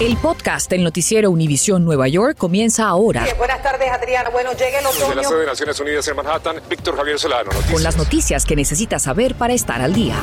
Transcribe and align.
El 0.00 0.16
podcast 0.16 0.68
del 0.70 0.82
noticiero 0.82 1.30
Univisión 1.30 1.84
Nueva 1.84 2.08
York 2.08 2.36
comienza 2.36 2.88
ahora. 2.88 3.24
buenas 3.38 3.62
tardes, 3.62 3.88
Adriana. 3.90 4.30
Bueno, 4.30 4.50
llega 4.52 4.80
el 4.80 4.86
otoño. 4.86 5.06
Desde 5.06 5.14
la 5.16 5.24
sede 5.24 5.40
de 5.40 5.46
Naciones 5.46 5.80
Unidas 5.80 6.08
en 6.08 6.16
Manhattan, 6.16 6.56
Víctor 6.68 6.96
Javier 6.96 7.18
Solano. 7.18 7.44
Noticias. 7.44 7.72
Con 7.72 7.82
las 7.82 7.96
noticias 7.96 8.44
que 8.44 8.56
necesitas 8.56 9.02
saber 9.02 9.36
para 9.36 9.52
estar 9.52 9.80
al 9.80 9.92
día. 9.92 10.16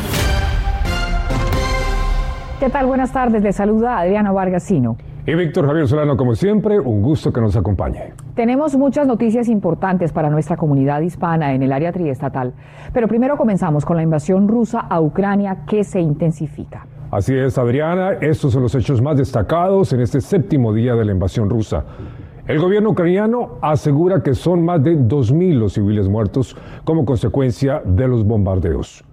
¿Qué 2.59 2.69
tal? 2.69 2.87
Buenas 2.87 3.13
tardes. 3.13 3.41
Le 3.41 3.53
saluda 3.53 3.99
Adriana 3.99 4.33
Vargasino. 4.33 4.97
Y 5.25 5.33
Víctor 5.35 5.67
Javier 5.67 5.87
Solano, 5.87 6.17
como 6.17 6.35
siempre, 6.35 6.79
un 6.79 7.01
gusto 7.01 7.31
que 7.31 7.39
nos 7.39 7.55
acompañe. 7.55 8.13
Tenemos 8.35 8.75
muchas 8.75 9.07
noticias 9.07 9.47
importantes 9.47 10.11
para 10.11 10.29
nuestra 10.29 10.57
comunidad 10.57 10.99
hispana 11.01 11.53
en 11.53 11.63
el 11.63 11.71
área 11.71 11.93
triestatal. 11.93 12.53
Pero 12.91 13.07
primero 13.07 13.37
comenzamos 13.37 13.85
con 13.85 13.95
la 13.95 14.03
invasión 14.03 14.47
rusa 14.47 14.79
a 14.79 14.99
Ucrania 14.99 15.59
que 15.67 15.83
se 15.85 16.01
intensifica. 16.01 16.85
Así 17.11 17.33
es, 17.33 17.57
Adriana, 17.57 18.11
estos 18.21 18.53
son 18.53 18.61
los 18.61 18.75
hechos 18.75 19.01
más 19.01 19.17
destacados 19.17 19.91
en 19.93 20.01
este 20.01 20.21
séptimo 20.21 20.71
día 20.71 20.93
de 20.93 21.05
la 21.05 21.11
invasión 21.11 21.49
rusa. 21.49 21.83
El 22.45 22.59
gobierno 22.59 22.91
ucraniano 22.91 23.57
asegura 23.61 24.21
que 24.21 24.35
son 24.35 24.63
más 24.63 24.83
de 24.83 24.95
2.000 24.95 25.55
los 25.55 25.73
civiles 25.73 26.07
muertos 26.07 26.55
como 26.83 27.05
consecuencia 27.05 27.81
de 27.83 28.07
los 28.07 28.23
bombardeos. 28.23 29.03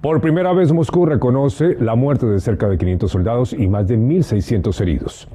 Por 0.00 0.20
primera 0.20 0.52
vez 0.54 0.72
Moscú 0.72 1.06
reconoce 1.06 1.76
la 1.78 1.94
muerte 1.94 2.26
de 2.26 2.40
cerca 2.40 2.68
de 2.68 2.78
500 2.78 3.10
soldados 3.12 3.52
y 3.52 3.68
más 3.68 3.86
de 3.86 3.96
1.600 3.96 4.80
heridos. 4.80 5.28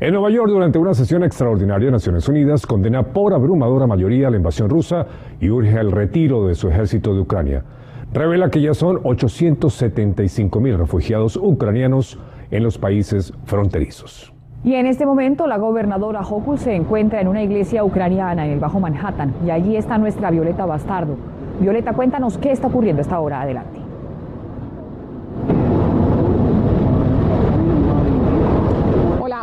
En 0.00 0.12
Nueva 0.12 0.28
York, 0.28 0.50
durante 0.50 0.78
una 0.78 0.92
sesión 0.92 1.24
extraordinaria 1.24 1.90
Naciones 1.90 2.28
Unidas, 2.28 2.66
condena 2.66 3.04
por 3.04 3.32
abrumadora 3.32 3.86
mayoría 3.86 4.28
la 4.28 4.36
invasión 4.36 4.68
rusa 4.68 5.06
y 5.40 5.48
urge 5.48 5.80
el 5.80 5.92
retiro 5.92 6.46
de 6.46 6.54
su 6.54 6.68
ejército 6.68 7.14
de 7.14 7.20
Ucrania 7.20 7.64
revela 8.12 8.50
que 8.50 8.60
ya 8.60 8.74
son 8.74 9.00
875 9.02 10.60
mil 10.60 10.78
refugiados 10.78 11.36
ucranianos 11.36 12.18
en 12.50 12.62
los 12.62 12.78
países 12.78 13.32
fronterizos. 13.44 14.32
Y 14.64 14.74
en 14.74 14.86
este 14.86 15.06
momento 15.06 15.46
la 15.46 15.58
gobernadora 15.58 16.20
Hochul 16.20 16.58
se 16.58 16.74
encuentra 16.74 17.20
en 17.20 17.28
una 17.28 17.42
iglesia 17.42 17.84
ucraniana 17.84 18.46
en 18.46 18.52
el 18.52 18.60
Bajo 18.60 18.78
Manhattan 18.78 19.34
y 19.44 19.50
allí 19.50 19.76
está 19.76 19.98
nuestra 19.98 20.30
Violeta 20.30 20.66
Bastardo. 20.66 21.16
Violeta, 21.60 21.94
cuéntanos 21.94 22.38
qué 22.38 22.52
está 22.52 22.68
ocurriendo 22.68 23.00
a 23.00 23.02
esta 23.02 23.18
hora. 23.18 23.40
Adelante. 23.40 23.82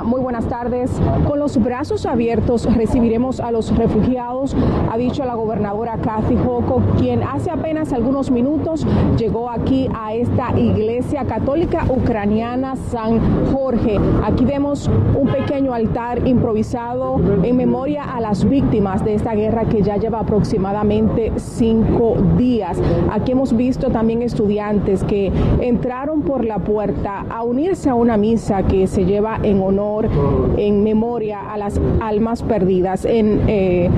muy 0.03 0.21
buenas 0.21 0.38
tardes. 0.49 0.91
Con 1.27 1.39
los 1.39 1.61
brazos 1.61 2.05
abiertos 2.05 2.65
recibiremos 2.75 3.39
a 3.39 3.51
los 3.51 3.75
refugiados, 3.77 4.55
ha 4.91 4.97
dicho 4.97 5.23
la 5.23 5.35
gobernadora 5.35 5.97
Kathy 5.97 6.35
Hoco, 6.35 6.81
quien 6.97 7.23
hace 7.23 7.51
apenas 7.51 7.93
algunos 7.93 8.31
minutos 8.31 8.85
llegó 9.17 9.49
aquí 9.49 9.87
a 9.95 10.13
esta 10.13 10.57
iglesia 10.57 11.25
católica 11.25 11.85
ucraniana 11.87 12.75
San 12.75 13.19
Jorge. 13.53 13.99
Aquí 14.23 14.43
vemos 14.43 14.89
un 15.19 15.27
pequeño 15.27 15.73
altar 15.73 16.27
improvisado 16.27 17.21
en 17.43 17.55
memoria 17.55 18.03
a 18.03 18.19
las 18.19 18.43
víctimas 18.43 19.05
de 19.05 19.13
esta 19.13 19.35
guerra 19.35 19.65
que 19.65 19.83
ya 19.83 19.97
lleva 19.97 20.19
aproximadamente 20.19 21.31
cinco 21.37 22.15
días. 22.37 22.81
Aquí 23.11 23.33
hemos 23.33 23.55
visto 23.55 23.91
también 23.91 24.23
estudiantes 24.23 25.03
que 25.03 25.31
entraron 25.59 26.23
por 26.23 26.43
la 26.43 26.57
puerta 26.57 27.25
a 27.29 27.43
unirse 27.43 27.89
a 27.89 27.95
una 27.95 28.17
misa 28.17 28.63
que 28.63 28.87
se 28.87 29.05
lleva 29.05 29.39
en 29.43 29.61
honor 29.61 30.09
en 30.57 30.83
memoria 30.83 31.51
a 31.51 31.57
las 31.57 31.79
almas 31.99 32.43
perdidas. 32.43 33.05
En 33.05 33.41
eh, 33.47 33.89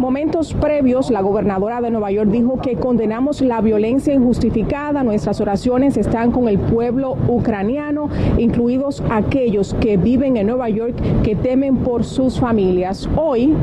momentos 0.00 0.54
previos, 0.54 1.10
la 1.10 1.20
gobernadora 1.20 1.80
de 1.80 1.90
Nueva 1.90 2.10
York 2.10 2.30
dijo 2.30 2.60
que 2.60 2.76
condenamos 2.76 3.40
la 3.40 3.60
violencia 3.60 4.12
injustificada. 4.12 5.04
Nuestras 5.04 5.40
oraciones 5.40 5.96
están 5.96 6.32
con 6.32 6.48
el 6.48 6.58
pueblo 6.58 7.16
ucraniano, 7.28 8.08
incluidos 8.38 9.02
aquellos 9.10 9.74
que 9.74 9.96
viven 9.96 10.36
en 10.36 10.48
Nueva 10.48 10.68
York 10.68 10.94
que 11.22 11.36
temen 11.36 11.76
por 11.76 12.04
sus 12.04 12.40
familias. 12.40 13.08
Hoy, 13.16 13.54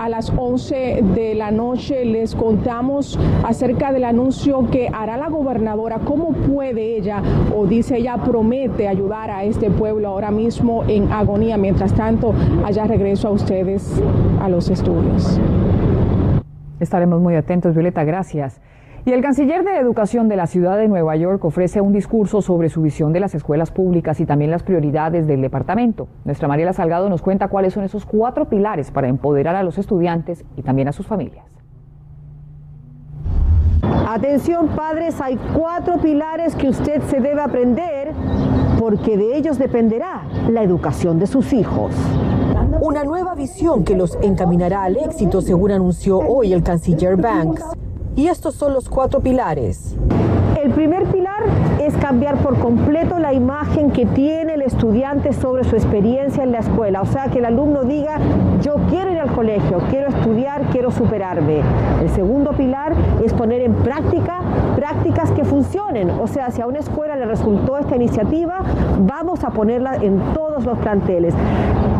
a 0.00 0.08
las 0.08 0.32
11 0.34 1.02
de 1.14 1.34
la 1.34 1.50
noche 1.50 2.06
les 2.06 2.34
contamos 2.34 3.18
acerca 3.44 3.92
del 3.92 4.04
anuncio 4.04 4.70
que 4.70 4.88
hará 4.90 5.18
la 5.18 5.28
gobernadora, 5.28 5.98
cómo 5.98 6.32
puede 6.32 6.96
ella, 6.96 7.22
o 7.54 7.66
dice 7.66 7.98
ella, 7.98 8.16
promete 8.16 8.88
ayudar 8.88 9.30
a 9.30 9.44
este 9.44 9.70
pueblo 9.70 10.08
ahora 10.08 10.30
mismo 10.30 10.84
en 10.88 11.12
agonía. 11.12 11.58
Mientras 11.58 11.92
tanto, 11.94 12.32
allá 12.64 12.86
regreso 12.86 13.28
a 13.28 13.32
ustedes 13.32 14.00
a 14.40 14.48
los 14.48 14.70
estudios. 14.70 15.38
Estaremos 16.80 17.20
muy 17.20 17.34
atentos, 17.36 17.74
Violeta, 17.74 18.02
gracias. 18.02 18.58
Y 19.06 19.12
el 19.12 19.22
canciller 19.22 19.64
de 19.64 19.78
Educación 19.78 20.28
de 20.28 20.36
la 20.36 20.46
ciudad 20.46 20.76
de 20.76 20.86
Nueva 20.86 21.16
York 21.16 21.42
ofrece 21.46 21.80
un 21.80 21.92
discurso 21.92 22.42
sobre 22.42 22.68
su 22.68 22.82
visión 22.82 23.14
de 23.14 23.20
las 23.20 23.34
escuelas 23.34 23.70
públicas 23.70 24.20
y 24.20 24.26
también 24.26 24.50
las 24.50 24.62
prioridades 24.62 25.26
del 25.26 25.40
departamento. 25.40 26.06
Nuestra 26.26 26.48
Mariela 26.48 26.74
Salgado 26.74 27.08
nos 27.08 27.22
cuenta 27.22 27.48
cuáles 27.48 27.72
son 27.72 27.84
esos 27.84 28.04
cuatro 28.04 28.50
pilares 28.50 28.90
para 28.90 29.08
empoderar 29.08 29.56
a 29.56 29.62
los 29.62 29.78
estudiantes 29.78 30.44
y 30.54 30.62
también 30.62 30.88
a 30.88 30.92
sus 30.92 31.06
familias. 31.06 31.46
Atención 34.06 34.68
padres, 34.68 35.18
hay 35.20 35.38
cuatro 35.56 35.96
pilares 35.98 36.54
que 36.54 36.68
usted 36.68 37.00
se 37.02 37.20
debe 37.20 37.40
aprender 37.40 38.12
porque 38.78 39.16
de 39.16 39.36
ellos 39.36 39.58
dependerá 39.58 40.24
la 40.50 40.62
educación 40.62 41.18
de 41.18 41.26
sus 41.26 41.54
hijos. 41.54 41.94
Una 42.82 43.04
nueva 43.04 43.34
visión 43.34 43.84
que 43.84 43.96
los 43.96 44.18
encaminará 44.20 44.82
al 44.82 44.96
éxito, 44.96 45.40
según 45.40 45.70
anunció 45.70 46.18
hoy 46.18 46.52
el 46.52 46.62
canciller 46.62 47.16
Banks. 47.16 47.64
Y 48.16 48.26
estos 48.26 48.54
son 48.54 48.72
los 48.72 48.88
cuatro 48.88 49.20
pilares. 49.20 49.96
El 50.62 50.72
primer 50.72 51.04
pilar 51.04 51.42
es 51.80 51.96
cambiar 51.96 52.36
por 52.38 52.58
completo 52.58 53.18
la 53.18 53.32
imagen 53.32 53.90
que 53.90 54.04
tiene 54.04 54.54
el 54.54 54.62
estudiante 54.62 55.32
sobre 55.32 55.64
su 55.64 55.74
experiencia 55.74 56.42
en 56.42 56.52
la 56.52 56.58
escuela. 56.58 57.00
O 57.00 57.06
sea, 57.06 57.28
que 57.28 57.38
el 57.38 57.46
alumno 57.46 57.84
diga, 57.84 58.18
yo 58.60 58.74
quiero 58.90 59.10
ir 59.10 59.18
al 59.18 59.32
colegio, 59.32 59.78
quiero 59.88 60.08
estudiar, 60.08 60.62
quiero 60.70 60.90
superarme. 60.90 61.62
El 62.02 62.10
segundo 62.10 62.52
pilar 62.52 62.92
es 63.24 63.32
poner 63.32 63.62
en 63.62 63.74
práctica 63.74 64.40
prácticas 64.76 65.30
que 65.30 65.44
funcionen. 65.44 66.10
O 66.10 66.26
sea, 66.26 66.50
si 66.50 66.60
a 66.60 66.66
una 66.66 66.80
escuela 66.80 67.16
le 67.16 67.24
resultó 67.24 67.78
esta 67.78 67.96
iniciativa, 67.96 68.60
vamos 68.98 69.44
a 69.44 69.50
ponerla 69.50 69.96
en 69.96 70.18
todos 70.34 70.64
los 70.66 70.78
planteles. 70.78 71.34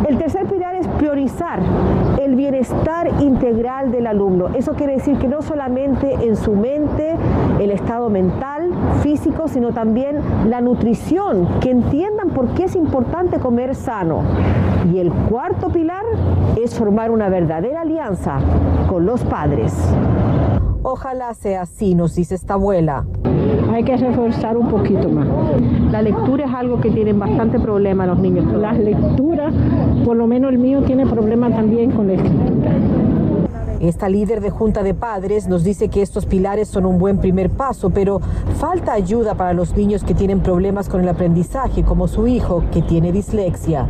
El 0.06 0.18
tercer 0.18 0.46
pilar 0.46 0.69
priorizar 1.10 1.60
el 2.20 2.36
bienestar 2.36 3.08
integral 3.20 3.90
del 3.90 4.06
alumno. 4.06 4.54
Eso 4.54 4.74
quiere 4.74 4.94
decir 4.94 5.18
que 5.18 5.26
no 5.26 5.42
solamente 5.42 6.14
en 6.14 6.36
su 6.36 6.52
mente, 6.54 7.16
el 7.58 7.72
estado 7.72 8.10
mental, 8.10 8.70
físico, 9.02 9.48
sino 9.48 9.72
también 9.72 10.20
la 10.48 10.60
nutrición, 10.60 11.48
que 11.60 11.70
entiendan 11.70 12.30
por 12.30 12.54
qué 12.54 12.64
es 12.64 12.76
importante 12.76 13.40
comer 13.40 13.74
sano. 13.74 14.22
Y 14.92 14.98
el 14.98 15.10
cuarto 15.12 15.70
pilar 15.70 16.04
es 16.62 16.78
formar 16.78 17.10
una 17.10 17.28
verdadera 17.28 17.80
alianza 17.80 18.38
con 18.88 19.04
los 19.04 19.24
padres. 19.24 19.74
Ojalá 20.82 21.34
sea 21.34 21.62
así, 21.62 21.96
nos 21.96 22.14
dice 22.14 22.36
esta 22.36 22.54
abuela. 22.54 23.04
Hay 23.72 23.84
que 23.84 23.96
reforzar 23.96 24.56
un 24.56 24.68
poquito 24.68 25.08
más. 25.08 25.26
La 25.90 26.02
lectura 26.02 26.46
es 26.46 26.54
algo 26.54 26.80
que 26.80 26.90
tienen 26.90 27.18
bastante 27.18 27.58
problema 27.58 28.06
los 28.06 28.18
niños. 28.18 28.44
Las 28.52 28.78
lecturas, 28.78 29.52
por 30.04 30.16
lo 30.16 30.26
menos 30.26 30.52
el 30.52 30.58
mío 30.58 30.82
tiene 30.82 31.06
problemas 31.06 31.54
también 31.54 31.90
con 31.90 32.06
la 32.06 32.14
escritura. 32.14 32.70
Esta 33.80 34.10
líder 34.10 34.42
de 34.42 34.50
Junta 34.50 34.82
de 34.82 34.92
Padres 34.92 35.48
nos 35.48 35.64
dice 35.64 35.88
que 35.88 36.02
estos 36.02 36.26
pilares 36.26 36.68
son 36.68 36.84
un 36.84 36.98
buen 36.98 37.16
primer 37.16 37.48
paso, 37.48 37.88
pero 37.88 38.20
falta 38.58 38.92
ayuda 38.92 39.34
para 39.34 39.54
los 39.54 39.74
niños 39.74 40.04
que 40.04 40.12
tienen 40.12 40.40
problemas 40.40 40.90
con 40.90 41.00
el 41.00 41.08
aprendizaje, 41.08 41.82
como 41.82 42.06
su 42.06 42.26
hijo 42.26 42.62
que 42.72 42.82
tiene 42.82 43.10
dislexia. 43.10 43.86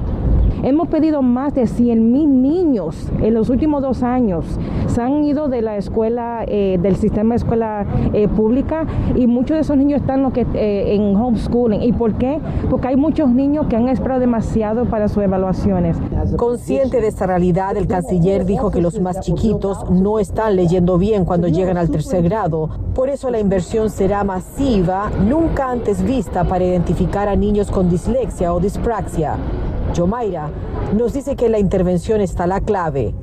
Hemos 0.62 0.88
pedido 0.88 1.22
más 1.22 1.54
de 1.54 1.66
100 1.66 2.12
mil 2.12 2.42
niños 2.42 3.10
en 3.22 3.32
los 3.32 3.48
últimos 3.48 3.80
dos 3.82 4.02
años. 4.02 4.44
Se 4.88 5.00
han 5.00 5.24
ido 5.24 5.48
de 5.48 5.62
la 5.62 5.76
escuela, 5.76 6.44
eh, 6.46 6.78
del 6.82 6.96
sistema 6.96 7.30
de 7.30 7.36
escuela 7.36 7.86
eh, 8.12 8.28
pública 8.28 8.86
y 9.14 9.26
muchos 9.26 9.54
de 9.54 9.60
esos 9.62 9.78
niños 9.78 10.02
están 10.02 10.30
que, 10.32 10.46
eh, 10.54 10.94
en 10.94 11.16
homeschooling. 11.16 11.82
¿Y 11.82 11.92
por 11.92 12.14
qué? 12.14 12.40
Porque 12.68 12.88
hay 12.88 12.96
muchos 12.96 13.30
niños 13.30 13.66
que 13.68 13.76
han 13.76 13.88
esperado 13.88 14.20
demasiado 14.20 14.84
para 14.84 15.08
sus 15.08 15.22
evaluaciones. 15.22 15.96
Consciente 16.36 17.00
de 17.00 17.08
esta 17.08 17.26
realidad, 17.26 17.76
el 17.78 17.86
canciller 17.86 18.44
dijo 18.44 18.70
que 18.70 18.82
los 18.82 19.00
más 19.00 19.20
chiquitos 19.20 19.90
no 19.90 20.18
están 20.18 20.56
leyendo 20.56 20.98
bien 20.98 21.24
cuando 21.24 21.48
llegan 21.48 21.78
al 21.78 21.90
tercer 21.90 22.22
grado. 22.22 22.68
Por 22.94 23.08
eso 23.08 23.30
la 23.30 23.40
inversión 23.40 23.88
será 23.88 24.24
masiva, 24.24 25.10
nunca 25.26 25.70
antes 25.70 26.02
vista 26.02 26.44
para 26.44 26.64
identificar 26.64 27.28
a 27.28 27.36
niños 27.36 27.70
con 27.70 27.88
dislexia 27.88 28.52
o 28.52 28.60
dispraxia. 28.60 29.36
Yomaira 29.94 30.50
nos 30.96 31.12
dice 31.12 31.36
que 31.36 31.46
en 31.46 31.52
la 31.52 31.58
intervención 31.58 32.20
está 32.20 32.46
la 32.46 32.60
clave. 32.60 33.14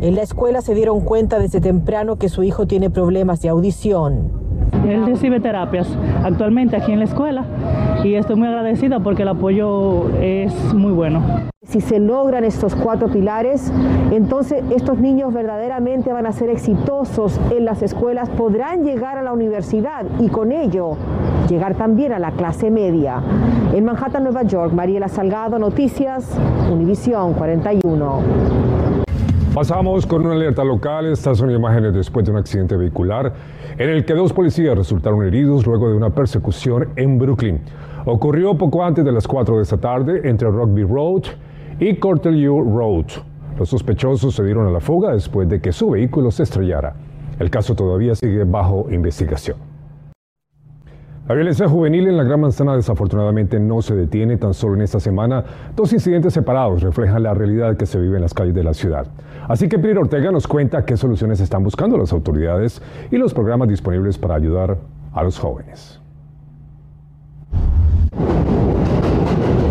En 0.00 0.14
la 0.14 0.22
escuela 0.22 0.60
se 0.60 0.74
dieron 0.74 1.00
cuenta 1.00 1.38
desde 1.38 1.60
temprano 1.60 2.16
que 2.16 2.28
su 2.28 2.42
hijo 2.42 2.66
tiene 2.66 2.90
problemas 2.90 3.40
de 3.40 3.48
audición. 3.48 4.42
Él 4.88 5.06
recibe 5.06 5.38
terapias 5.38 5.86
actualmente 6.24 6.76
aquí 6.76 6.92
en 6.92 6.98
la 6.98 7.04
escuela 7.04 7.44
y 8.02 8.14
estoy 8.14 8.36
muy 8.36 8.48
agradecida 8.48 9.00
porque 9.00 9.22
el 9.22 9.28
apoyo 9.28 10.08
es 10.20 10.52
muy 10.74 10.92
bueno. 10.92 11.22
Si 11.62 11.80
se 11.80 12.00
logran 12.00 12.44
estos 12.44 12.74
cuatro 12.74 13.08
pilares, 13.08 13.72
entonces 14.10 14.64
estos 14.74 14.98
niños 14.98 15.32
verdaderamente 15.32 16.12
van 16.12 16.26
a 16.26 16.32
ser 16.32 16.50
exitosos 16.50 17.40
en 17.50 17.64
las 17.64 17.82
escuelas, 17.82 18.28
podrán 18.30 18.84
llegar 18.84 19.18
a 19.18 19.22
la 19.22 19.32
universidad 19.32 20.04
y 20.18 20.28
con 20.28 20.50
ello 20.50 20.96
llegar 21.48 21.74
también 21.76 22.12
a 22.12 22.18
la 22.18 22.32
clase 22.32 22.70
media. 22.70 23.22
En 23.72 23.84
Manhattan, 23.84 24.24
Nueva 24.24 24.42
York, 24.42 24.72
Mariela 24.72 25.08
Salgado, 25.08 25.58
Noticias, 25.58 26.38
Univisión 26.70 27.34
41. 27.34 28.20
Pasamos 29.54 30.06
con 30.06 30.24
una 30.24 30.34
alerta 30.34 30.64
local. 30.64 31.06
Estas 31.06 31.36
son 31.36 31.50
imágenes 31.50 31.92
después 31.92 32.24
de 32.24 32.32
un 32.32 32.38
accidente 32.38 32.74
vehicular 32.74 33.34
en 33.76 33.90
el 33.90 34.04
que 34.04 34.14
dos 34.14 34.32
policías 34.32 34.76
resultaron 34.76 35.22
heridos 35.24 35.66
luego 35.66 35.90
de 35.90 35.96
una 35.96 36.10
persecución 36.10 36.88
en 36.96 37.18
Brooklyn. 37.18 37.60
Ocurrió 38.06 38.56
poco 38.56 38.82
antes 38.82 39.04
de 39.04 39.12
las 39.12 39.28
4 39.28 39.56
de 39.56 39.62
esta 39.62 39.76
tarde 39.76 40.22
entre 40.24 40.48
Rugby 40.48 40.84
Road 40.84 41.24
y 41.78 41.96
Cortelyou 41.96 42.62
Road. 42.76 43.06
Los 43.58 43.68
sospechosos 43.68 44.34
se 44.34 44.42
dieron 44.42 44.66
a 44.66 44.70
la 44.70 44.80
fuga 44.80 45.12
después 45.12 45.48
de 45.48 45.60
que 45.60 45.72
su 45.72 45.90
vehículo 45.90 46.30
se 46.30 46.44
estrellara. 46.44 46.94
El 47.38 47.50
caso 47.50 47.74
todavía 47.74 48.14
sigue 48.14 48.44
bajo 48.44 48.86
investigación. 48.90 49.71
La 51.28 51.36
violencia 51.36 51.68
juvenil 51.68 52.08
en 52.08 52.16
la 52.16 52.24
Gran 52.24 52.40
Manzana 52.40 52.74
desafortunadamente 52.74 53.60
no 53.60 53.80
se 53.80 53.94
detiene. 53.94 54.38
Tan 54.38 54.54
solo 54.54 54.74
en 54.74 54.82
esta 54.82 54.98
semana, 54.98 55.44
dos 55.76 55.92
incidentes 55.92 56.34
separados 56.34 56.82
reflejan 56.82 57.22
la 57.22 57.32
realidad 57.32 57.76
que 57.76 57.86
se 57.86 58.00
vive 58.00 58.16
en 58.16 58.22
las 58.22 58.34
calles 58.34 58.54
de 58.54 58.64
la 58.64 58.74
ciudad. 58.74 59.06
Así 59.46 59.68
que 59.68 59.78
Pierre 59.78 60.00
Ortega 60.00 60.32
nos 60.32 60.48
cuenta 60.48 60.84
qué 60.84 60.96
soluciones 60.96 61.38
están 61.38 61.62
buscando 61.62 61.96
las 61.96 62.12
autoridades 62.12 62.82
y 63.12 63.18
los 63.18 63.34
programas 63.34 63.68
disponibles 63.68 64.18
para 64.18 64.34
ayudar 64.34 64.78
a 65.12 65.22
los 65.22 65.38
jóvenes. 65.38 66.00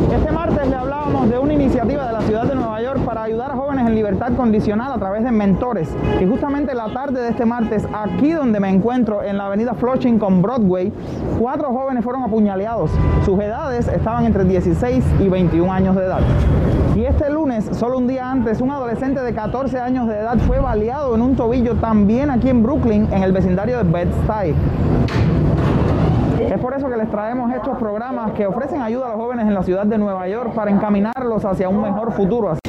Este 0.09 0.31
martes 0.31 0.69
le 0.69 0.75
hablábamos 0.75 1.29
de 1.29 1.37
una 1.37 1.53
iniciativa 1.53 2.07
de 2.07 2.13
la 2.13 2.21
ciudad 2.21 2.45
de 2.45 2.55
Nueva 2.55 2.81
York 2.81 3.03
para 3.03 3.23
ayudar 3.23 3.51
a 3.51 3.55
jóvenes 3.57 3.87
en 3.87 3.95
libertad 4.11 4.35
condicional 4.35 4.91
a 4.91 4.97
través 4.97 5.23
de 5.23 5.31
mentores. 5.31 5.87
Y 6.19 6.25
justamente 6.25 6.75
la 6.75 6.91
tarde 6.91 7.21
de 7.21 7.29
este 7.29 7.45
martes, 7.45 7.87
aquí 7.93 8.33
donde 8.33 8.59
me 8.59 8.67
encuentro, 8.69 9.23
en 9.23 9.37
la 9.37 9.45
avenida 9.45 9.73
Flushing 9.73 10.19
con 10.19 10.41
Broadway, 10.41 10.91
cuatro 11.39 11.69
jóvenes 11.69 12.03
fueron 12.03 12.23
apuñaleados. 12.23 12.91
Sus 13.23 13.39
edades 13.39 13.87
estaban 13.87 14.25
entre 14.25 14.43
16 14.43 15.05
y 15.21 15.29
21 15.29 15.71
años 15.71 15.95
de 15.95 16.03
edad. 16.03 16.19
Y 16.93 17.05
este 17.05 17.31
lunes, 17.31 17.69
solo 17.71 17.99
un 17.99 18.07
día 18.07 18.29
antes, 18.29 18.59
un 18.59 18.71
adolescente 18.71 19.21
de 19.21 19.33
14 19.33 19.79
años 19.79 20.09
de 20.09 20.17
edad 20.19 20.37
fue 20.39 20.59
baleado 20.59 21.15
en 21.15 21.21
un 21.21 21.37
tobillo 21.37 21.75
también 21.75 22.31
aquí 22.31 22.49
en 22.49 22.63
Brooklyn, 22.63 23.07
en 23.13 23.23
el 23.23 23.31
vecindario 23.31 23.77
de 23.77 23.83
Bed-Stuy. 23.83 24.55
Es 26.51 26.59
por 26.59 26.73
eso 26.73 26.89
que 26.89 26.97
les 26.97 27.09
traemos 27.09 27.49
estos 27.53 27.77
programas 27.77 28.33
que 28.33 28.45
ofrecen 28.45 28.81
ayuda 28.81 29.05
a 29.05 29.09
los 29.11 29.17
jóvenes 29.17 29.47
en 29.47 29.53
la 29.53 29.63
ciudad 29.63 29.85
de 29.85 29.97
Nueva 29.97 30.27
York 30.27 30.53
para 30.53 30.69
encaminarlos 30.69 31.45
hacia 31.45 31.69
un 31.69 31.81
mejor 31.81 32.11
futuro. 32.11 32.60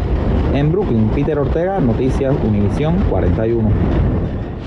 En 0.54 0.72
Brooklyn, 0.72 1.10
Peter 1.10 1.38
Ortega, 1.38 1.78
Noticias 1.78 2.34
Univisión 2.42 3.04
41. 3.10 3.68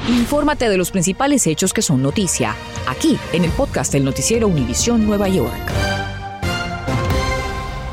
Infórmate 0.10 0.69
de 0.69 0.78
los 0.78 0.92
principales 0.92 1.48
hechos 1.48 1.74
que 1.74 1.81
son 1.81 2.04
noticia, 2.04 2.54
aquí 2.88 3.18
en 3.34 3.44
el 3.44 3.50
podcast 3.51 3.92
del 3.94 4.06
noticiero 4.06 4.48
Univisión 4.48 5.07
Nueva 5.07 5.28
York. 5.28 5.88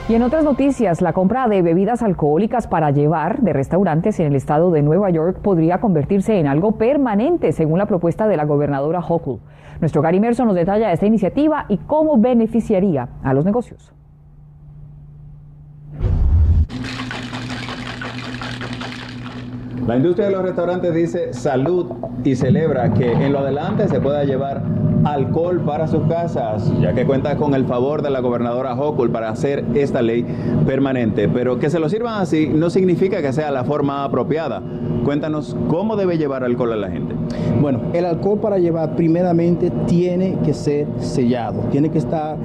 Y 0.08 0.14
en 0.14 0.22
otras 0.22 0.44
noticias, 0.44 1.02
la 1.02 1.12
compra 1.12 1.48
de 1.48 1.62
bebidas 1.62 2.00
alcohólicas 2.00 2.68
para 2.68 2.92
llevar 2.92 3.40
de 3.40 3.52
restaurantes 3.52 4.20
en 4.20 4.26
el 4.26 4.36
estado 4.36 4.70
de 4.70 4.80
Nueva 4.80 5.10
York 5.10 5.40
podría 5.42 5.80
convertirse 5.80 6.38
en 6.38 6.46
algo 6.46 6.78
permanente, 6.78 7.50
según 7.50 7.80
la 7.80 7.86
propuesta 7.86 8.28
de 8.28 8.36
la 8.36 8.44
gobernadora 8.44 9.00
Hochul. 9.00 9.40
Nuestro 9.80 10.02
Gary 10.02 10.20
Merson 10.20 10.46
nos 10.46 10.54
detalla 10.54 10.92
esta 10.92 11.06
iniciativa 11.06 11.66
y 11.68 11.78
cómo 11.78 12.18
beneficiaría 12.18 13.08
a 13.24 13.34
los 13.34 13.44
negocios. 13.44 13.92
La 19.88 19.96
industria 19.96 20.26
de 20.26 20.32
los 20.32 20.42
restaurantes 20.42 20.94
dice 20.94 21.32
salud 21.32 21.90
y 22.22 22.36
celebra 22.36 22.92
que 22.94 23.10
en 23.10 23.32
lo 23.32 23.40
adelante 23.40 23.88
se 23.88 24.00
pueda 24.00 24.22
llevar 24.22 24.62
alcohol 25.06 25.60
para 25.60 25.86
sus 25.86 26.02
casas, 26.08 26.72
ya 26.80 26.92
que 26.92 27.06
cuenta 27.06 27.36
con 27.36 27.54
el 27.54 27.64
favor 27.64 28.02
de 28.02 28.10
la 28.10 28.20
gobernadora 28.20 28.74
Hochul 28.74 29.10
para 29.10 29.28
hacer 29.28 29.64
esta 29.74 30.02
ley 30.02 30.26
permanente. 30.66 31.28
Pero 31.28 31.58
que 31.58 31.70
se 31.70 31.78
lo 31.78 31.88
sirvan 31.88 32.20
así 32.20 32.48
no 32.48 32.70
significa 32.70 33.22
que 33.22 33.32
sea 33.32 33.50
la 33.50 33.64
forma 33.64 34.04
apropiada. 34.04 34.62
Cuéntanos 35.04 35.56
cómo 35.68 35.96
debe 35.96 36.18
llevar 36.18 36.42
alcohol 36.42 36.72
a 36.72 36.76
la 36.76 36.90
gente. 36.90 37.14
Bueno, 37.60 37.80
el 37.92 38.04
alcohol 38.04 38.40
para 38.40 38.58
llevar 38.58 38.96
primeramente 38.96 39.70
tiene 39.86 40.36
que 40.44 40.52
ser 40.52 40.86
sellado, 40.98 41.60
tiene 41.70 41.90
que 41.90 41.98
estar 41.98 42.36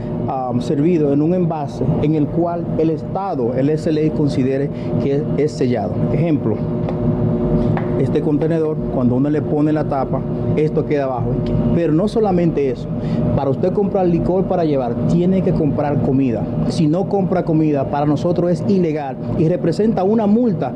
servido 0.59 1.11
en 1.13 1.21
un 1.21 1.33
envase 1.33 1.83
en 2.03 2.15
el 2.15 2.27
cual 2.27 2.65
el 2.77 2.91
Estado, 2.91 3.53
el 3.55 3.75
SLA, 3.77 4.11
considere 4.15 4.69
que 5.03 5.23
es 5.37 5.51
sellado. 5.51 5.93
Ejemplo, 6.13 6.55
este 8.01 8.21
contenedor, 8.21 8.77
cuando 8.93 9.15
uno 9.15 9.29
le 9.29 9.41
pone 9.41 9.71
la 9.71 9.85
tapa, 9.85 10.21
esto 10.55 10.85
queda 10.85 11.05
abajo. 11.05 11.33
Pero 11.75 11.93
no 11.93 12.07
solamente 12.07 12.69
eso, 12.69 12.87
para 13.35 13.49
usted 13.49 13.71
comprar 13.73 14.07
licor 14.07 14.45
para 14.45 14.65
llevar, 14.65 14.95
tiene 15.07 15.41
que 15.41 15.53
comprar 15.53 16.01
comida. 16.01 16.43
Si 16.69 16.87
no 16.87 17.07
compra 17.07 17.43
comida, 17.43 17.89
para 17.89 18.05
nosotros 18.05 18.51
es 18.51 18.63
ilegal 18.67 19.17
y 19.37 19.47
representa 19.47 20.03
una 20.03 20.27
multa. 20.27 20.73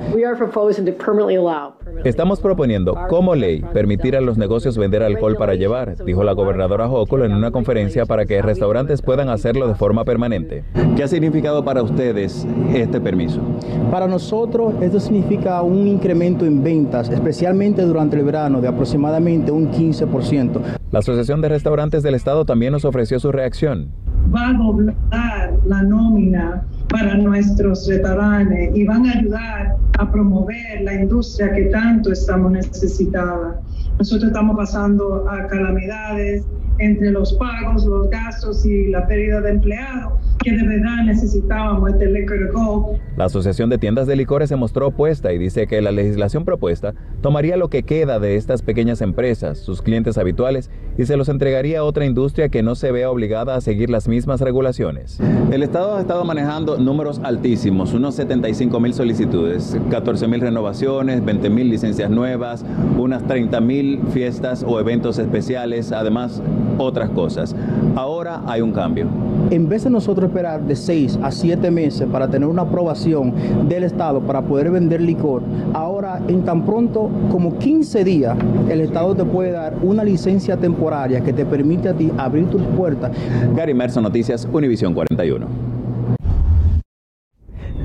Estamos 2.06 2.40
proponiendo 2.40 2.96
como 3.10 3.34
ley 3.34 3.64
permitir 3.74 4.16
a 4.16 4.22
los 4.22 4.38
negocios 4.38 4.78
vender 4.78 5.02
alcohol 5.02 5.38
para 5.40 5.56
llevar, 5.56 5.96
dijo 6.06 6.24
la 6.24 6.34
gobernadora 6.34 6.88
Hochul 6.88 7.24
en 7.24 7.34
una 7.34 7.50
conferencia 7.50 8.06
para 8.06 8.28
que 8.28 8.44
restaurantes 8.44 9.02
puedan 9.02 9.28
hacerlo 9.28 9.68
de 9.68 9.74
forma 9.74 10.06
permanente. 10.06 10.64
¿Qué 10.96 11.02
ha 11.02 11.08
significado 11.08 11.66
para 11.66 11.82
ustedes 11.82 12.46
este 12.72 13.02
permiso? 13.02 13.42
Para 13.90 14.08
nosotros 14.08 14.76
esto 14.82 15.00
significa 15.00 15.64
un 15.64 15.88
incremento 15.88 16.46
en 16.46 16.64
ventas, 16.64 17.10
especialmente 17.10 17.82
durante 17.82 18.18
el 18.18 18.24
verano, 18.24 18.62
de 18.62 18.68
aproximadamente 18.68 19.52
un 19.52 19.72
15%. 19.72 20.62
La 20.92 21.00
Asociación 21.00 21.42
de 21.42 21.50
Restaurantes 21.50 22.04
del 22.04 22.14
Estado 22.14 22.46
también 22.46 22.72
nos 22.72 22.86
ofreció 22.86 23.20
su 23.20 23.32
reacción. 23.32 23.90
Va 24.32 24.50
a 24.50 24.54
doblar 24.54 25.54
la 25.66 25.82
nómina 25.82 26.68
para 26.88 27.16
nuestros 27.18 27.88
restaurantes 27.88 28.76
y 28.76 28.86
van 28.86 29.08
a 29.08 29.12
ayudar 29.12 29.76
a 29.98 30.12
promover 30.12 30.82
la 30.82 30.94
industria 30.94 31.52
que 31.54 31.66
tanto 31.66 32.12
estamos 32.12 32.52
necesitadas. 32.52 33.58
Nosotros 33.98 34.28
estamos 34.28 34.58
pasando 34.58 35.30
a 35.30 35.48
calamidades 35.48 36.46
entre 36.80 37.12
los 37.12 37.34
pagos, 37.34 37.86
los 37.86 38.10
gastos 38.10 38.66
y 38.66 38.90
la 38.90 39.08
pérdida 39.08 39.42
de 39.42 39.52
empleados. 39.52 40.35
Que 40.46 40.52
de 40.52 40.64
verdad 40.64 41.04
necesitábamos 41.06 41.90
este 41.90 42.06
Liquor 42.06 42.52
Go. 42.54 43.00
La 43.18 43.26
Asociación 43.26 43.68
de 43.72 43.80
Tiendas 43.80 44.06
de 44.06 44.16
Licores 44.16 44.48
se 44.50 44.56
mostró 44.56 44.88
opuesta 44.88 45.34
y 45.34 45.40
dice 45.40 45.66
que 45.66 45.82
la 45.82 45.92
legislación 45.92 46.46
propuesta 46.46 46.94
tomaría 47.22 47.58
lo 47.58 47.70
que 47.70 47.82
queda 47.82 48.20
de 48.20 48.36
estas 48.36 48.62
pequeñas 48.62 49.02
empresas, 49.02 49.58
sus 49.58 49.82
clientes 49.82 50.20
habituales, 50.20 50.70
y 51.00 51.06
se 51.08 51.18
los 51.18 51.30
entregaría 51.30 51.80
a 51.80 51.84
otra 51.84 52.06
industria 52.06 52.50
que 52.50 52.62
no 52.62 52.76
se 52.76 52.92
vea 52.92 53.10
obligada 53.10 53.56
a 53.56 53.62
seguir 53.62 53.90
las 53.90 54.08
mismas 54.08 54.40
regulaciones. 54.40 55.20
El 55.52 55.64
Estado 55.64 55.96
ha 55.96 56.02
estado 56.02 56.24
manejando 56.26 56.78
números 56.78 57.20
altísimos, 57.24 57.94
unos 57.94 58.14
75 58.14 58.80
mil 58.80 58.94
solicitudes, 58.94 59.76
14 59.90 60.28
mil 60.28 60.42
renovaciones, 60.42 61.26
20 61.26 61.50
mil 61.50 61.70
licencias 61.72 62.12
nuevas, 62.12 62.64
unas 63.00 63.26
30 63.26 63.60
mil 63.62 64.00
fiestas 64.14 64.64
o 64.64 64.80
eventos 64.80 65.18
especiales, 65.18 65.92
además 65.92 66.44
otras 66.78 67.10
cosas. 67.10 67.56
Ahora 67.96 68.42
hay 68.48 68.62
un 68.62 68.72
cambio. 68.72 69.08
En 69.52 69.70
vez 69.70 69.84
de 69.84 69.90
nosotros 69.90 70.30
esperar 70.30 70.62
de 70.64 70.76
6 70.76 71.20
a 71.22 71.32
7 71.32 71.70
meses 71.72 72.08
para 72.12 72.28
tener 72.28 72.48
una 72.48 72.64
aprobación 72.64 73.34
del 73.68 73.84
Estado 73.84 74.22
para 74.22 74.42
poder 74.42 74.72
vender 74.72 75.02
licor, 75.02 75.44
ahora 75.74 76.20
en 76.28 76.44
tan 76.44 76.66
pronto 76.66 77.10
como 77.32 77.58
15 77.58 78.04
días 78.04 78.38
el 78.70 78.82
Estado 78.82 79.16
te 79.16 79.26
puede 79.26 79.52
dar 79.52 79.76
una 79.82 80.04
licencia 80.04 80.58
temporaria 80.58 81.22
que 81.22 81.34
te 81.34 81.46
permite 81.46 81.90
a 81.90 81.94
ti 81.94 82.12
abrir 82.18 82.50
tus 82.50 82.62
puertas. 82.62 83.12
Gary 83.56 83.74
Merson, 83.74 84.04
Noticias, 84.04 84.48
Univisión 84.52 84.94
41. 84.94 85.65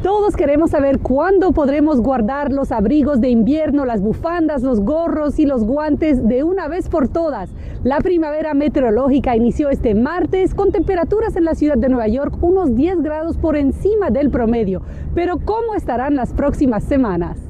Todos 0.03 0.35
queremos 0.35 0.71
saber 0.71 0.99
cuándo 1.01 1.53
podremos 1.53 2.01
guardar 2.01 2.53
los 2.53 2.73
abrigos 2.73 3.21
de 3.21 3.29
invierno, 3.29 3.85
las 3.85 4.01
bufandas, 4.01 4.63
los 4.63 4.81
gorros 4.81 5.39
y 5.39 5.45
los 5.45 5.65
guantes 5.65 6.27
de 6.27 6.43
una 6.43 6.69
vez 6.69 6.89
por 6.89 7.09
todas. 7.09 7.51
La 7.85 7.99
primavera 7.99 8.55
meteorológica 8.55 9.37
inició 9.37 9.69
este 9.69 9.95
martes 9.95 10.55
con 10.55 10.73
temperaturas 10.73 11.37
en 11.37 11.45
la 11.45 11.55
ciudad 11.55 11.77
de 11.77 11.91
Nueva 11.91 12.09
York 12.09 12.35
unos 12.41 12.75
10 12.75 13.03
grados 13.03 13.37
por 13.37 13.57
encima 13.57 14.09
del 14.09 14.31
promedio. 14.31 14.81
Pero 15.15 15.39
¿cómo 15.45 15.75
estarán 15.75 16.17
las 16.17 16.33
próximas 16.33 16.83
semanas? 16.85 17.50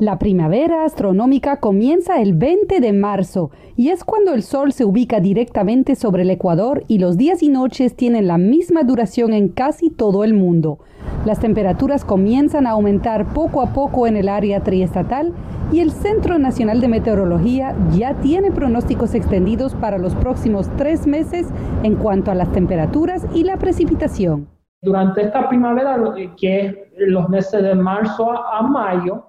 La 0.00 0.16
primavera 0.20 0.84
astronómica 0.84 1.58
comienza 1.58 2.22
el 2.22 2.32
20 2.32 2.78
de 2.78 2.92
marzo 2.92 3.50
y 3.74 3.88
es 3.88 4.04
cuando 4.04 4.32
el 4.32 4.44
Sol 4.44 4.72
se 4.72 4.84
ubica 4.84 5.18
directamente 5.18 5.96
sobre 5.96 6.22
el 6.22 6.30
Ecuador 6.30 6.84
y 6.86 6.98
los 6.98 7.16
días 7.16 7.42
y 7.42 7.48
noches 7.48 7.96
tienen 7.96 8.28
la 8.28 8.38
misma 8.38 8.84
duración 8.84 9.32
en 9.32 9.48
casi 9.48 9.90
todo 9.90 10.22
el 10.22 10.34
mundo. 10.34 10.78
Las 11.24 11.40
temperaturas 11.40 12.04
comienzan 12.04 12.68
a 12.68 12.70
aumentar 12.70 13.34
poco 13.34 13.60
a 13.60 13.72
poco 13.72 14.06
en 14.06 14.16
el 14.16 14.28
área 14.28 14.62
triestatal 14.62 15.34
y 15.72 15.80
el 15.80 15.90
Centro 15.90 16.38
Nacional 16.38 16.80
de 16.80 16.86
Meteorología 16.86 17.74
ya 17.90 18.14
tiene 18.20 18.52
pronósticos 18.52 19.16
extendidos 19.16 19.74
para 19.74 19.98
los 19.98 20.14
próximos 20.14 20.70
tres 20.76 21.08
meses 21.08 21.48
en 21.82 21.96
cuanto 21.96 22.30
a 22.30 22.36
las 22.36 22.52
temperaturas 22.52 23.26
y 23.34 23.42
la 23.42 23.56
precipitación. 23.56 24.46
Durante 24.80 25.22
esta 25.22 25.48
primavera, 25.48 25.98
que 26.40 26.66
es 26.66 26.74
los 26.98 27.28
meses 27.28 27.64
de 27.64 27.74
marzo 27.74 28.30
a, 28.30 28.62
mayo, 28.62 29.24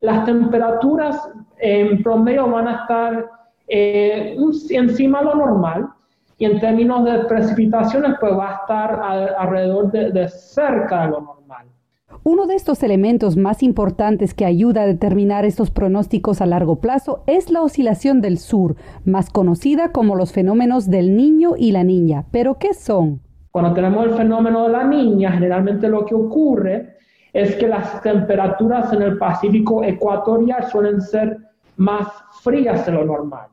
las 0.00 0.24
temperaturas 0.24 1.30
en 1.58 2.02
promedio 2.02 2.48
van 2.48 2.68
a 2.68 2.82
estar 2.82 3.30
eh, 3.66 4.36
encima 4.70 5.18
de 5.20 5.24
lo 5.24 5.34
normal 5.34 5.88
y 6.38 6.44
en 6.44 6.60
términos 6.60 7.04
de 7.04 7.24
precipitaciones 7.24 8.12
pues 8.20 8.32
va 8.32 8.50
a 8.50 8.54
estar 8.60 9.34
alrededor 9.38 9.90
de, 9.90 10.12
de 10.12 10.28
cerca 10.28 11.02
de 11.02 11.08
lo 11.08 11.20
normal. 11.20 11.66
Uno 12.24 12.46
de 12.46 12.54
estos 12.54 12.82
elementos 12.82 13.36
más 13.36 13.62
importantes 13.62 14.34
que 14.34 14.44
ayuda 14.44 14.82
a 14.82 14.86
determinar 14.86 15.44
estos 15.44 15.70
pronósticos 15.70 16.40
a 16.40 16.46
largo 16.46 16.76
plazo 16.76 17.22
es 17.26 17.50
la 17.50 17.62
oscilación 17.62 18.20
del 18.20 18.38
sur, 18.38 18.76
más 19.04 19.30
conocida 19.30 19.92
como 19.92 20.14
los 20.14 20.32
fenómenos 20.32 20.88
del 20.88 21.16
niño 21.16 21.52
y 21.56 21.72
la 21.72 21.84
niña. 21.84 22.24
¿Pero 22.30 22.58
qué 22.58 22.72
son? 22.74 23.20
Cuando 23.50 23.72
tenemos 23.74 24.06
el 24.06 24.14
fenómeno 24.14 24.64
de 24.64 24.72
la 24.72 24.84
niña, 24.84 25.32
generalmente 25.32 25.88
lo 25.88 26.04
que 26.04 26.14
ocurre 26.14 26.96
es 27.38 27.54
que 27.54 27.68
las 27.68 28.02
temperaturas 28.02 28.92
en 28.92 29.00
el 29.00 29.16
Pacífico 29.16 29.84
ecuatorial 29.84 30.64
suelen 30.72 31.00
ser 31.00 31.38
más 31.76 32.08
frías 32.42 32.84
de 32.84 32.90
lo 32.90 33.04
normal. 33.04 33.46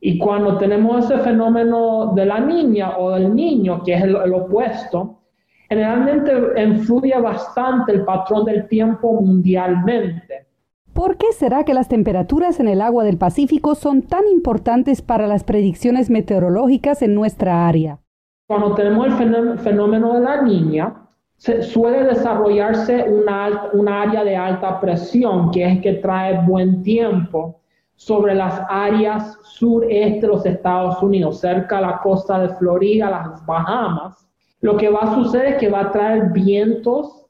Y 0.00 0.16
cuando 0.16 0.56
tenemos 0.58 1.04
ese 1.04 1.18
fenómeno 1.18 2.12
de 2.14 2.24
la 2.24 2.38
niña 2.38 2.96
o 2.96 3.10
del 3.10 3.34
niño, 3.34 3.82
que 3.82 3.94
es 3.94 4.02
el, 4.04 4.14
opuesto, 4.32 5.22
generalmente 5.68 6.32
influye 6.62 7.18
bastante 7.20 7.92
el 7.92 8.04
patrón 8.04 8.44
del 8.44 8.68
tiempo 8.68 9.20
mundialmente. 9.20 10.46
¿Por 10.92 11.16
qué 11.16 11.32
será 11.32 11.64
que 11.64 11.74
las 11.74 11.88
temperaturas 11.88 12.60
en 12.60 12.68
el 12.68 12.80
agua 12.80 13.02
del 13.02 13.18
Pacífico 13.18 13.74
son 13.74 14.02
tan 14.02 14.28
importantes 14.28 15.02
para 15.02 15.26
las 15.26 15.42
predicciones 15.42 16.10
meteorológicas 16.10 17.02
en 17.02 17.16
nuestra 17.16 17.66
área? 17.66 17.98
Cuando 18.46 18.76
tenemos 18.76 19.08
el 19.08 19.58
fenómeno 19.58 20.14
de 20.14 20.20
la 20.20 20.42
niña, 20.42 21.05
se 21.36 21.62
suele 21.62 22.04
desarrollarse 22.04 23.04
una, 23.08 23.70
una 23.72 24.02
área 24.02 24.24
de 24.24 24.36
alta 24.36 24.80
presión, 24.80 25.50
que 25.50 25.64
es 25.64 25.80
que 25.80 25.94
trae 25.94 26.40
buen 26.46 26.82
tiempo 26.82 27.60
sobre 27.94 28.34
las 28.34 28.62
áreas 28.68 29.38
sureste 29.42 30.20
de 30.22 30.28
los 30.28 30.46
Estados 30.46 31.02
Unidos, 31.02 31.40
cerca 31.40 31.76
de 31.76 31.82
la 31.82 31.98
costa 31.98 32.38
de 32.40 32.48
Florida, 32.50 33.10
las 33.10 33.44
Bahamas, 33.46 34.26
lo 34.60 34.76
que 34.76 34.88
va 34.88 35.00
a 35.00 35.14
suceder 35.14 35.46
es 35.46 35.56
que 35.56 35.70
va 35.70 35.80
a 35.80 35.92
traer 35.92 36.30
vientos 36.30 37.26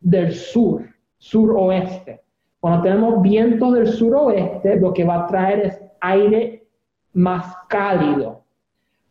del 0.00 0.32
sur, 0.32 0.82
suroeste. 1.18 2.22
Cuando 2.60 2.82
tenemos 2.82 3.22
vientos 3.22 3.74
del 3.74 3.88
suroeste, 3.88 4.76
lo 4.76 4.92
que 4.92 5.04
va 5.04 5.22
a 5.22 5.26
traer 5.26 5.66
es 5.66 5.80
aire 6.00 6.66
más 7.12 7.54
cálido. 7.68 8.42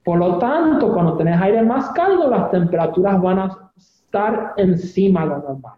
Por 0.03 0.17
lo 0.17 0.38
tanto, 0.38 0.91
cuando 0.93 1.17
tenés 1.17 1.39
aire 1.39 1.62
más 1.62 1.89
cálido, 1.91 2.29
las 2.29 2.50
temperaturas 2.50 3.21
van 3.21 3.39
a 3.39 3.71
estar 4.12 4.53
encima 4.58 5.22
de 5.22 5.27
lo 5.27 5.38
normal. 5.39 5.74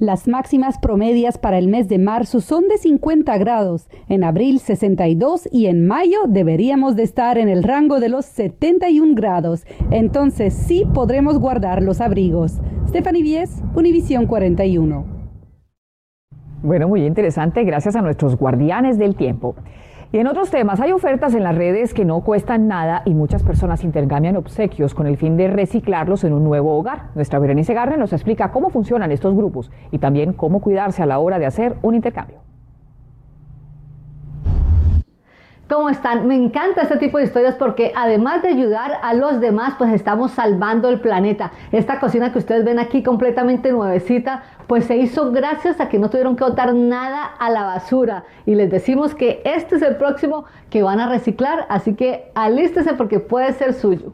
Las 0.00 0.26
máximas 0.26 0.78
promedias 0.78 1.38
para 1.38 1.58
el 1.58 1.68
mes 1.68 1.88
de 1.88 1.98
marzo 1.98 2.40
son 2.40 2.66
de 2.66 2.76
50 2.76 3.38
grados, 3.38 3.88
en 4.08 4.24
abril 4.24 4.58
62 4.58 5.48
y 5.52 5.66
en 5.66 5.86
mayo 5.86 6.18
deberíamos 6.26 6.96
de 6.96 7.04
estar 7.04 7.38
en 7.38 7.48
el 7.48 7.62
rango 7.62 8.00
de 8.00 8.08
los 8.08 8.24
71 8.24 9.14
grados. 9.14 9.64
Entonces 9.92 10.54
sí 10.54 10.84
podremos 10.92 11.38
guardar 11.38 11.84
los 11.84 12.00
abrigos. 12.00 12.58
Stephanie 12.88 13.22
Vies, 13.22 13.62
Univisión 13.76 14.26
41. 14.26 15.06
Bueno, 16.64 16.88
muy 16.88 17.04
interesante, 17.06 17.62
gracias 17.62 17.94
a 17.94 18.02
nuestros 18.02 18.36
guardianes 18.36 18.98
del 18.98 19.14
tiempo. 19.14 19.54
Y 20.14 20.18
en 20.18 20.26
otros 20.26 20.50
temas, 20.50 20.78
hay 20.78 20.92
ofertas 20.92 21.34
en 21.34 21.42
las 21.42 21.56
redes 21.56 21.94
que 21.94 22.04
no 22.04 22.20
cuestan 22.20 22.68
nada 22.68 23.00
y 23.06 23.14
muchas 23.14 23.42
personas 23.42 23.82
intercambian 23.82 24.36
obsequios 24.36 24.94
con 24.94 25.06
el 25.06 25.16
fin 25.16 25.38
de 25.38 25.48
reciclarlos 25.48 26.22
en 26.24 26.34
un 26.34 26.44
nuevo 26.44 26.76
hogar. 26.76 27.04
Nuestra 27.14 27.38
Berenice 27.38 27.72
Garren 27.72 27.98
nos 27.98 28.12
explica 28.12 28.50
cómo 28.50 28.68
funcionan 28.68 29.10
estos 29.10 29.34
grupos 29.34 29.70
y 29.90 29.96
también 29.96 30.34
cómo 30.34 30.60
cuidarse 30.60 31.02
a 31.02 31.06
la 31.06 31.18
hora 31.18 31.38
de 31.38 31.46
hacer 31.46 31.76
un 31.80 31.94
intercambio. 31.94 32.42
¿Cómo 35.72 35.88
están? 35.88 36.26
Me 36.26 36.34
encanta 36.36 36.82
este 36.82 36.98
tipo 36.98 37.16
de 37.16 37.24
historias 37.24 37.54
porque 37.54 37.92
además 37.96 38.42
de 38.42 38.48
ayudar 38.48 38.98
a 39.02 39.14
los 39.14 39.40
demás, 39.40 39.76
pues 39.78 39.90
estamos 39.94 40.32
salvando 40.32 40.90
el 40.90 41.00
planeta. 41.00 41.52
Esta 41.70 41.98
cocina 41.98 42.30
que 42.30 42.40
ustedes 42.40 42.62
ven 42.62 42.78
aquí 42.78 43.02
completamente 43.02 43.72
nuevecita, 43.72 44.42
pues 44.66 44.84
se 44.84 44.96
hizo 44.96 45.30
gracias 45.32 45.80
a 45.80 45.88
que 45.88 45.98
no 45.98 46.10
tuvieron 46.10 46.36
que 46.36 46.44
botar 46.44 46.74
nada 46.74 47.24
a 47.24 47.50
la 47.50 47.64
basura. 47.64 48.24
Y 48.46 48.54
les 48.54 48.70
decimos 48.70 49.14
que 49.14 49.42
este 49.44 49.76
es 49.76 49.82
el 49.82 49.96
próximo 49.96 50.44
que 50.70 50.82
van 50.82 51.00
a 51.00 51.08
reciclar, 51.08 51.66
así 51.68 51.94
que 51.94 52.30
alístese 52.34 52.94
porque 52.94 53.20
puede 53.20 53.52
ser 53.52 53.74
suyo. 53.74 54.12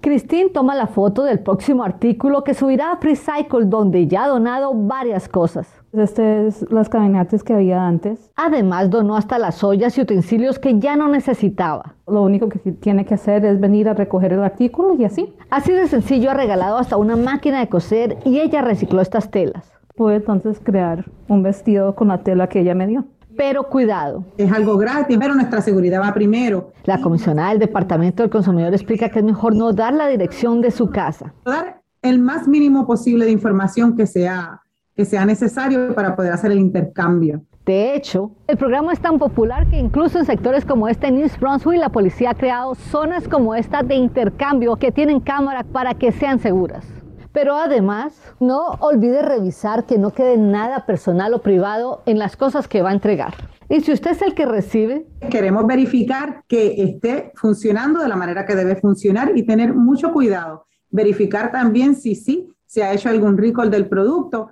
Christine 0.00 0.50
toma 0.50 0.74
la 0.74 0.86
foto 0.86 1.24
del 1.24 1.40
próximo 1.40 1.82
artículo 1.82 2.44
que 2.44 2.54
subirá 2.54 2.92
a 2.92 2.96
Freecycle 2.98 3.66
donde 3.66 4.06
ya 4.06 4.24
ha 4.24 4.28
donado 4.28 4.72
varias 4.74 5.28
cosas. 5.28 5.77
Este 5.92 6.46
es 6.46 6.70
las 6.70 6.88
cadenates 6.88 7.42
que 7.42 7.54
había 7.54 7.86
antes. 7.86 8.30
Además 8.36 8.90
donó 8.90 9.16
hasta 9.16 9.38
las 9.38 9.64
ollas 9.64 9.96
y 9.96 10.02
utensilios 10.02 10.58
que 10.58 10.78
ya 10.78 10.96
no 10.96 11.08
necesitaba. 11.08 11.94
Lo 12.06 12.22
único 12.22 12.48
que 12.48 12.58
tiene 12.58 13.06
que 13.06 13.14
hacer 13.14 13.44
es 13.44 13.58
venir 13.58 13.88
a 13.88 13.94
recoger 13.94 14.32
el 14.32 14.42
artículo 14.42 14.94
y 14.94 15.04
así. 15.04 15.34
Así 15.50 15.72
de 15.72 15.88
sencillo 15.88 16.30
ha 16.30 16.34
regalado 16.34 16.76
hasta 16.76 16.96
una 16.96 17.16
máquina 17.16 17.60
de 17.60 17.68
coser 17.68 18.18
y 18.24 18.40
ella 18.40 18.62
recicló 18.62 19.00
estas 19.00 19.30
telas. 19.30 19.72
Pude 19.96 20.16
entonces 20.16 20.60
crear 20.62 21.06
un 21.26 21.42
vestido 21.42 21.94
con 21.94 22.08
la 22.08 22.18
tela 22.18 22.48
que 22.48 22.60
ella 22.60 22.74
me 22.74 22.86
dio 22.86 23.04
pero 23.38 23.68
cuidado. 23.68 24.24
Es 24.36 24.50
algo 24.50 24.76
gratis, 24.76 25.16
pero 25.16 25.32
nuestra 25.32 25.62
seguridad 25.62 26.02
va 26.02 26.12
primero. 26.12 26.72
La 26.84 27.00
comisionada 27.00 27.50
del 27.50 27.60
Departamento 27.60 28.24
del 28.24 28.30
Consumidor 28.30 28.74
explica 28.74 29.08
que 29.10 29.20
es 29.20 29.24
mejor 29.24 29.54
no 29.54 29.72
dar 29.72 29.94
la 29.94 30.08
dirección 30.08 30.60
de 30.60 30.72
su 30.72 30.90
casa. 30.90 31.32
Dar 31.44 31.80
el 32.02 32.18
más 32.18 32.48
mínimo 32.48 32.84
posible 32.84 33.24
de 33.24 33.30
información 33.30 33.96
que 33.96 34.08
sea, 34.08 34.62
que 34.98 35.04
sea 35.04 35.24
necesario 35.24 35.94
para 35.94 36.16
poder 36.16 36.32
hacer 36.32 36.50
el 36.50 36.58
intercambio. 36.58 37.40
De 37.64 37.94
hecho, 37.94 38.32
el 38.48 38.56
programa 38.56 38.92
es 38.92 38.98
tan 38.98 39.16
popular 39.16 39.70
que 39.70 39.78
incluso 39.78 40.18
en 40.18 40.24
sectores 40.24 40.64
como 40.64 40.88
este 40.88 41.06
en 41.06 41.18
East 41.18 41.38
Brunswick 41.38 41.78
la 41.78 41.90
policía 41.90 42.30
ha 42.30 42.34
creado 42.34 42.74
zonas 42.74 43.28
como 43.28 43.54
esta 43.54 43.84
de 43.84 43.94
intercambio 43.94 44.74
que 44.74 44.90
tienen 44.90 45.20
cámara 45.20 45.62
para 45.62 45.94
que 45.94 46.10
sean 46.10 46.40
seguras. 46.40 46.84
Pero 47.30 47.54
además, 47.54 48.20
no 48.40 48.70
olvide 48.80 49.22
revisar 49.22 49.86
que 49.86 49.98
no 49.98 50.10
quede 50.10 50.36
nada 50.36 50.84
personal 50.84 51.32
o 51.32 51.42
privado 51.42 52.02
en 52.04 52.18
las 52.18 52.36
cosas 52.36 52.66
que 52.66 52.82
va 52.82 52.90
a 52.90 52.94
entregar. 52.94 53.34
Y 53.68 53.82
si 53.82 53.92
usted 53.92 54.10
es 54.10 54.22
el 54.22 54.34
que 54.34 54.46
recibe, 54.46 55.06
queremos 55.30 55.64
verificar 55.64 56.42
que 56.48 56.82
esté 56.82 57.30
funcionando 57.36 58.00
de 58.00 58.08
la 58.08 58.16
manera 58.16 58.44
que 58.44 58.56
debe 58.56 58.74
funcionar 58.74 59.30
y 59.36 59.46
tener 59.46 59.74
mucho 59.74 60.12
cuidado 60.12 60.64
verificar 60.90 61.52
también 61.52 61.94
si 61.94 62.14
sí 62.14 62.48
se 62.66 62.82
ha 62.82 62.92
hecho 62.92 63.08
algún 63.08 63.36
recall 63.38 63.70
del 63.70 63.88
producto. 63.88 64.50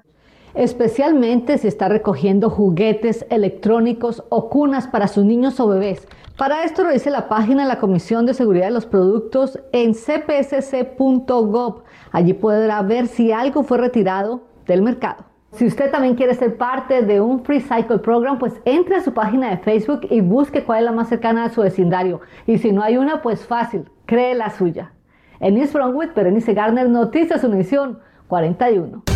Especialmente 0.57 1.59
si 1.59 1.69
está 1.69 1.91
recogiendo 1.91 2.49
juguetes 2.49 3.27
electrónicos 3.29 4.25
o 4.31 4.49
cunas 4.49 4.89
para 4.89 5.07
sus 5.07 5.23
niños 5.23 5.61
o 5.61 5.69
bebés. 5.69 6.09
Para 6.39 6.65
esto 6.65 6.83
revise 6.83 7.11
la 7.11 7.29
página 7.29 7.65
de 7.65 7.69
la 7.69 7.79
Comisión 7.79 8.25
de 8.25 8.33
Seguridad 8.33 8.67
de 8.67 8.73
los 8.73 8.87
Productos 8.87 9.59
en 9.73 9.95
cpsc.gov. 9.95 11.83
Allí 12.11 12.33
podrá 12.33 12.81
ver 12.81 13.07
si 13.07 13.33
algo 13.33 13.65
fue 13.65 13.77
retirado 13.77 14.45
del 14.67 14.81
mercado. 14.81 15.27
Si 15.53 15.67
usted 15.67 15.91
también 15.91 16.15
quiere 16.15 16.33
ser 16.33 16.57
parte 16.57 17.03
de 17.03 17.21
un 17.21 17.45
Free 17.45 17.61
Cycle 17.61 17.99
Program, 17.99 18.39
pues 18.39 18.55
entre 18.65 18.97
a 18.97 19.03
su 19.03 19.13
página 19.13 19.51
de 19.51 19.59
Facebook 19.59 20.07
y 20.09 20.23
busque 20.23 20.65
cuál 20.65 20.79
es 20.79 20.85
la 20.87 20.93
más 20.93 21.11
cercana 21.11 21.45
a 21.45 21.51
su 21.51 21.61
vecindario. 21.61 22.23
Y 22.47 22.57
si 22.57 22.73
no 22.73 22.83
hay 22.83 22.97
una, 22.97 23.21
pues 23.21 23.47
fácil, 23.47 23.91
cree 24.07 24.35
la 24.35 24.49
suya. 24.49 24.93
En 25.39 25.63
Bromwich, 25.71 26.15
Berenice 26.15 26.55
Garner, 26.55 26.89
Noticias 26.89 27.45
Univisión 27.45 27.99
41. 28.29 29.16